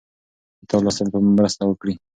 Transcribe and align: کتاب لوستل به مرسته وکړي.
کتاب 0.61 0.81
لوستل 0.85 1.07
به 1.11 1.19
مرسته 1.37 1.63
وکړي. 1.65 1.93